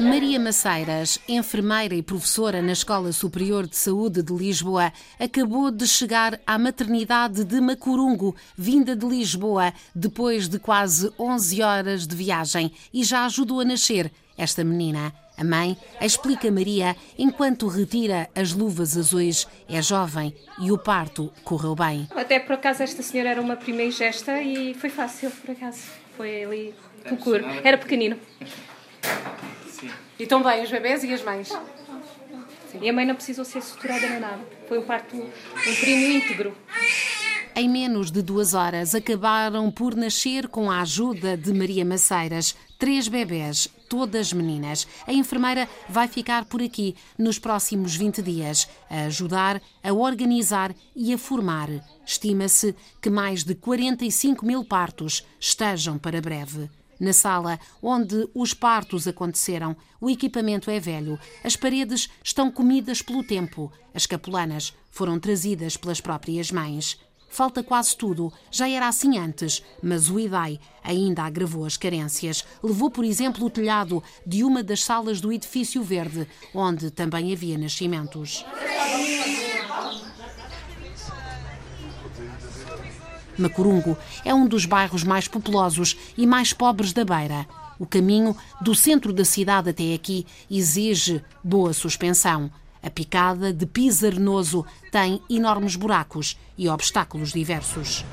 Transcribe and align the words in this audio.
Maria 0.00 0.40
Maceiras, 0.40 1.18
enfermeira 1.28 1.94
e 1.94 2.02
professora 2.02 2.62
na 2.62 2.72
Escola 2.72 3.12
Superior 3.12 3.66
de 3.66 3.76
Saúde 3.76 4.22
de 4.22 4.32
Lisboa, 4.32 4.92
acabou 5.18 5.70
de 5.70 5.86
chegar 5.86 6.40
à 6.46 6.58
maternidade 6.58 7.44
de 7.44 7.60
Macurungo, 7.60 8.34
vinda 8.56 8.96
de 8.96 9.06
Lisboa, 9.06 9.72
depois 9.94 10.48
de 10.48 10.58
quase 10.58 11.12
11 11.18 11.62
horas 11.62 12.06
de 12.06 12.16
viagem, 12.16 12.72
e 12.92 13.04
já 13.04 13.26
ajudou 13.26 13.60
a 13.60 13.64
nascer 13.64 14.10
esta 14.36 14.64
menina. 14.64 15.12
A 15.36 15.44
mãe 15.44 15.76
explica 16.00 16.50
Maria 16.50 16.96
enquanto 17.18 17.66
retira 17.66 18.28
as 18.34 18.52
luvas 18.52 18.96
azuis. 18.96 19.46
É 19.68 19.80
jovem 19.80 20.34
e 20.60 20.70
o 20.70 20.78
parto 20.78 21.32
correu 21.44 21.74
bem. 21.74 22.06
Até 22.14 22.38
por 22.38 22.54
acaso 22.54 22.82
esta 22.82 23.02
senhora 23.02 23.30
era 23.30 23.40
uma 23.40 23.56
primeira 23.56 23.90
gesta 23.90 24.40
e 24.40 24.74
foi 24.74 24.90
fácil, 24.90 25.30
por 25.30 25.50
acaso. 25.50 25.82
Foi 26.16 26.44
ali, 26.44 26.74
procuro. 27.02 27.44
Era 27.64 27.78
pequenino. 27.78 28.16
E 30.22 30.24
estão 30.24 30.40
bem 30.40 30.62
os 30.62 30.70
bebês 30.70 31.02
e 31.02 31.12
as 31.12 31.20
mães? 31.20 31.48
Sim. 31.48 32.78
E 32.80 32.88
a 32.88 32.92
mãe 32.92 33.04
não 33.04 33.16
precisou 33.16 33.44
ser 33.44 33.60
suturada 33.60 34.08
nem 34.08 34.20
nada. 34.20 34.38
Foi 34.68 34.78
um 34.78 34.84
parto, 34.84 35.16
um 35.16 35.74
períneo 35.80 36.12
íntegro. 36.12 36.56
Em 37.56 37.68
menos 37.68 38.08
de 38.08 38.22
duas 38.22 38.54
horas, 38.54 38.94
acabaram 38.94 39.68
por 39.68 39.96
nascer 39.96 40.46
com 40.46 40.70
a 40.70 40.80
ajuda 40.80 41.36
de 41.36 41.52
Maria 41.52 41.84
Maceiras. 41.84 42.54
Três 42.78 43.08
bebés, 43.08 43.68
todas 43.88 44.32
meninas. 44.32 44.86
A 45.08 45.12
enfermeira 45.12 45.68
vai 45.88 46.06
ficar 46.06 46.44
por 46.44 46.62
aqui 46.62 46.94
nos 47.18 47.40
próximos 47.40 47.96
20 47.96 48.22
dias, 48.22 48.68
a 48.88 49.06
ajudar, 49.06 49.60
a 49.82 49.92
organizar 49.92 50.72
e 50.94 51.12
a 51.12 51.18
formar. 51.18 51.68
Estima-se 52.06 52.76
que 53.00 53.10
mais 53.10 53.42
de 53.42 53.56
45 53.56 54.46
mil 54.46 54.64
partos 54.64 55.26
estejam 55.40 55.98
para 55.98 56.20
breve. 56.20 56.70
Na 57.02 57.12
sala 57.12 57.58
onde 57.82 58.28
os 58.32 58.54
partos 58.54 59.08
aconteceram, 59.08 59.74
o 60.00 60.08
equipamento 60.08 60.70
é 60.70 60.78
velho, 60.78 61.18
as 61.42 61.56
paredes 61.56 62.08
estão 62.22 62.48
comidas 62.48 63.02
pelo 63.02 63.24
tempo, 63.24 63.72
as 63.92 64.06
capulanas 64.06 64.72
foram 64.88 65.18
trazidas 65.18 65.76
pelas 65.76 66.00
próprias 66.00 66.52
mães. 66.52 66.96
Falta 67.28 67.60
quase 67.60 67.96
tudo, 67.96 68.32
já 68.52 68.68
era 68.68 68.86
assim 68.86 69.18
antes, 69.18 69.64
mas 69.82 70.08
o 70.08 70.20
IDAI 70.20 70.60
ainda 70.80 71.24
agravou 71.24 71.64
as 71.64 71.76
carências. 71.76 72.44
Levou, 72.62 72.88
por 72.88 73.04
exemplo, 73.04 73.44
o 73.46 73.50
telhado 73.50 74.00
de 74.24 74.44
uma 74.44 74.62
das 74.62 74.84
salas 74.84 75.20
do 75.20 75.32
edifício 75.32 75.82
verde, 75.82 76.28
onde 76.54 76.88
também 76.92 77.32
havia 77.32 77.58
nascimentos. 77.58 78.44
Macurungo 83.38 83.96
é 84.24 84.34
um 84.34 84.46
dos 84.46 84.66
bairros 84.66 85.04
mais 85.04 85.28
populosos 85.28 85.96
e 86.16 86.26
mais 86.26 86.52
pobres 86.52 86.92
da 86.92 87.04
Beira. 87.04 87.46
O 87.78 87.86
caminho 87.86 88.36
do 88.60 88.74
centro 88.74 89.12
da 89.12 89.24
cidade 89.24 89.70
até 89.70 89.94
aqui 89.94 90.26
exige 90.50 91.22
boa 91.42 91.72
suspensão. 91.72 92.50
A 92.82 92.90
picada 92.90 93.52
de 93.52 93.66
piso 93.66 94.06
arenoso 94.06 94.64
tem 94.90 95.20
enormes 95.30 95.76
buracos 95.76 96.36
e 96.58 96.68
obstáculos 96.68 97.32
diversos. 97.32 98.04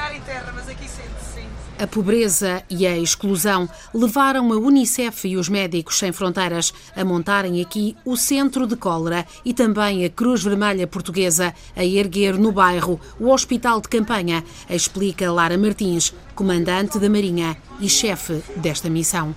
Navegar 0.00 0.16
em 0.16 0.20
terra, 0.20 0.52
mas 0.54 0.68
aqui 0.68 0.88
sente-se. 0.88 1.40
A 1.78 1.86
pobreza 1.86 2.62
e 2.68 2.86
a 2.86 2.96
exclusão 2.96 3.68
levaram 3.94 4.52
a 4.52 4.56
Unicef 4.56 5.26
e 5.26 5.36
os 5.36 5.48
Médicos 5.48 5.98
Sem 5.98 6.12
Fronteiras 6.12 6.74
a 6.94 7.04
montarem 7.04 7.60
aqui 7.62 7.96
o 8.04 8.16
Centro 8.16 8.66
de 8.66 8.76
Cólera 8.76 9.26
e 9.44 9.54
também 9.54 10.04
a 10.04 10.10
Cruz 10.10 10.42
Vermelha 10.42 10.86
Portuguesa 10.86 11.54
a 11.74 11.84
erguer 11.84 12.36
no 12.36 12.52
bairro 12.52 13.00
o 13.18 13.30
Hospital 13.30 13.80
de 13.80 13.88
Campanha, 13.88 14.44
explica 14.68 15.32
Lara 15.32 15.56
Martins, 15.56 16.14
comandante 16.34 16.98
da 16.98 17.08
Marinha 17.08 17.56
e 17.80 17.88
chefe 17.88 18.42
desta 18.56 18.90
missão. 18.90 19.34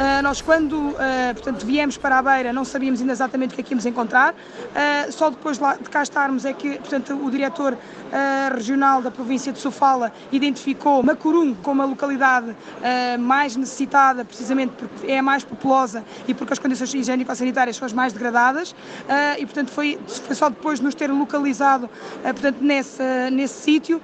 Uh, 0.00 0.22
nós, 0.22 0.40
quando 0.40 0.72
uh, 0.72 0.96
portanto, 1.34 1.66
viemos 1.66 1.98
para 1.98 2.16
a 2.16 2.22
Beira, 2.22 2.54
não 2.54 2.64
sabíamos 2.64 3.02
ainda 3.02 3.12
exatamente 3.12 3.52
o 3.52 3.54
que 3.54 3.60
é 3.60 3.64
que 3.64 3.74
íamos 3.74 3.84
encontrar. 3.84 4.32
Uh, 4.32 5.12
só 5.12 5.28
depois 5.28 5.58
de 5.58 5.90
cá 5.90 6.02
estarmos 6.02 6.46
é 6.46 6.54
que 6.54 6.78
portanto, 6.78 7.12
o 7.22 7.30
diretor 7.30 7.76
regional 8.56 9.00
da 9.00 9.10
província 9.10 9.52
de 9.52 9.60
Sofala 9.60 10.12
identificou 10.32 11.00
Macurum 11.00 11.54
como 11.54 11.80
a 11.80 11.84
localidade 11.84 12.56
mais 13.20 13.54
necessitada, 13.54 14.24
precisamente 14.24 14.72
porque 14.72 15.06
é 15.06 15.20
a 15.20 15.22
mais 15.22 15.44
populosa 15.44 16.04
e 16.26 16.34
porque 16.34 16.52
as 16.52 16.58
condições 16.58 16.92
higiênico-sanitárias 16.92 17.76
são 17.76 17.86
as 17.86 17.92
mais 17.92 18.12
degradadas. 18.12 18.74
e, 19.38 19.46
portanto, 19.46 19.70
foi, 19.70 19.96
foi, 20.08 20.34
só 20.34 20.48
depois 20.48 20.80
de 20.80 20.86
nos 20.86 20.96
ter 20.96 21.08
localizado 21.08 21.88
portanto, 22.24 22.56
nesse, 22.60 23.00
nesse 23.30 23.62
sítio 23.62 24.02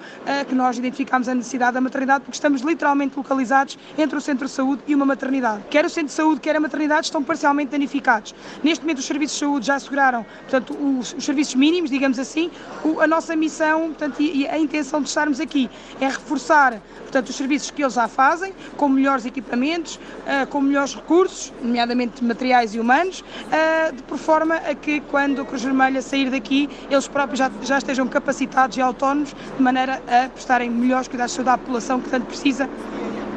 que 0.49 0.55
nós 0.55 0.79
identificámos 0.79 1.29
a 1.29 1.35
necessidade 1.35 1.75
da 1.75 1.81
maternidade, 1.81 2.21
porque 2.21 2.37
estamos 2.37 2.61
literalmente 2.61 3.17
localizados 3.17 3.77
entre 3.99 4.17
o 4.17 4.21
centro 4.21 4.47
de 4.47 4.53
saúde 4.53 4.83
e 4.87 4.95
uma 4.95 5.05
maternidade. 5.05 5.65
O 5.87 5.89
centro 5.89 6.09
de 6.09 6.15
saúde, 6.15 6.41
quer 6.41 6.57
a 6.57 6.61
maternidade 6.61 7.07
estão 7.07 7.23
parcialmente 7.23 7.71
danificados. 7.71 8.35
Neste 8.61 8.83
momento, 8.83 8.99
os 8.99 9.05
serviços 9.05 9.39
de 9.39 9.45
saúde 9.45 9.67
já 9.67 9.77
asseguraram 9.77 10.27
portanto, 10.41 10.75
os, 10.75 11.15
os 11.15 11.25
serviços 11.25 11.55
mínimos, 11.55 11.91
digamos 11.91 12.19
assim. 12.19 12.51
O, 12.85 13.01
a 13.01 13.07
nossa 13.07 13.37
missão 13.37 13.87
portanto, 13.87 14.21
e, 14.21 14.43
e, 14.43 14.49
a 14.49 14.59
intenção 14.59 15.01
de 15.01 15.09
estarmos 15.09 15.39
aqui 15.39 15.71
é 16.01 16.07
reforçar 16.07 16.83
portanto, 17.03 17.29
os 17.29 17.37
serviços 17.37 17.71
que 17.71 17.83
eles 17.83 17.95
já 17.95 18.09
fazem, 18.09 18.53
com 18.77 18.89
melhores 18.89 19.25
equipamentos, 19.27 19.95
uh, 19.95 20.47
com 20.49 20.61
melhores 20.61 20.93
recursos, 20.93 21.53
nomeadamente 21.63 22.23
materiais 22.25 22.75
e 22.75 22.81
humanos, 22.81 23.21
uh, 23.21 23.95
de 23.95 24.03
por 24.03 24.19
forma 24.19 24.57
a 24.57 24.75
que, 24.75 25.01
quando 25.03 25.43
a 25.43 25.45
Cruz 25.45 25.63
Vermelha 25.63 26.03
sair 26.03 26.31
daqui, 26.31 26.69
eles 26.91 27.07
próprios 27.07 27.39
já, 27.39 27.51
já 27.63 27.79
estejam 27.79 28.09
capacitados 28.09 28.77
e 28.77 28.81
autónomos, 28.81 29.35
de 29.57 29.63
maneira 29.63 30.03
a 30.09 30.29
prestarem 30.31 30.69
melhores 30.69 31.07
cuidados 31.07 31.31
de 31.31 31.37
saúde 31.37 31.51
à 31.51 31.59
população 31.59 32.01
que 32.01 32.11
tanto 32.11 32.27
precisa 32.27 32.69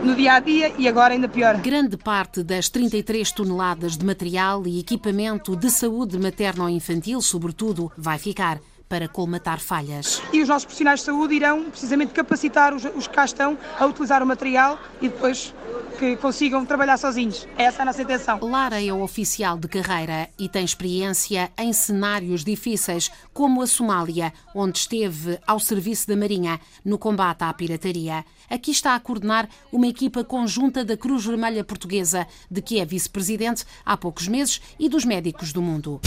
no 0.04 0.16
dia 0.16 0.34
a 0.34 0.40
dia 0.40 0.74
e 0.78 0.88
agora 0.88 1.14
ainda 1.14 1.28
pior. 1.28 1.58
Grande 1.58 1.98
parte 1.98 2.44
das 2.44 2.70
33 2.70 3.32
toneladas 3.32 3.98
de 3.98 4.06
material 4.06 4.66
e 4.66 4.80
equipamento 4.80 5.56
de 5.56 5.70
saúde 5.70 6.18
materno-infantil, 6.18 7.22
sobretudo, 7.22 7.92
vai 7.98 8.18
ficar 8.18 8.60
para 8.88 9.08
colmatar 9.08 9.60
falhas. 9.60 10.22
E 10.34 10.42
os 10.42 10.50
nossos 10.50 10.66
profissionais 10.66 11.02
de 11.02 11.06
saúde 11.06 11.36
irão 11.36 11.66
precisamente 11.66 12.12
capacitar 12.12 12.74
os, 12.74 12.84
os 12.96 13.08
que 13.08 13.14
cá 13.14 13.24
estão 13.24 13.58
a 13.78 13.86
utilizar 13.86 14.24
o 14.24 14.26
material 14.26 14.80
e 15.00 15.08
depois 15.08 15.54
que 16.00 16.16
consigam 16.16 16.66
trabalhar 16.66 16.98
sozinhos. 16.98 17.46
Essa 17.58 17.80
é 17.80 17.82
a 17.82 17.86
nossa 17.86 18.02
intenção. 18.02 18.40
Lara 18.42 18.82
é 18.82 18.92
oficial 18.94 19.58
de 19.58 19.68
carreira 19.68 20.30
e 20.40 20.48
tem 20.48 20.64
experiência 20.64 21.52
em 21.58 21.74
cenários 21.74 22.44
difíceis, 22.46 23.12
como 23.34 23.62
a 23.62 23.68
Somália, 23.68 24.34
onde 24.56 24.80
esteve 24.80 25.38
ao 25.46 25.60
serviço 25.60 26.08
da 26.08 26.16
Marinha 26.16 26.60
no 26.86 26.98
combate 26.98 27.44
à 27.44 27.54
pirataria. 27.54 28.24
Aqui 28.50 28.72
está 28.72 28.96
a 28.96 29.00
coordenar 29.00 29.50
uma 29.74 29.88
equipa 29.88 30.24
conjunta 30.24 30.86
da 30.86 30.96
Cruz 30.96 31.26
Vermelha 31.26 31.66
Portuguesa, 31.66 32.26
de 32.50 32.62
que 32.62 32.80
é 32.80 32.86
vice-presidente 32.86 33.66
há 33.86 33.98
poucos 33.98 34.28
meses, 34.28 34.62
e 34.80 34.88
dos 34.88 35.04
médicos 35.04 35.52
do 35.52 35.62
mundo. 35.62 36.00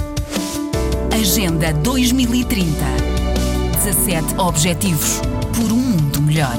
Agenda 1.12 1.72
2030 1.74 2.72
17 3.84 4.38
Objetivos 4.38 5.20
por 5.54 5.70
um 5.70 5.76
mundo 5.76 6.22
melhor. 6.22 6.56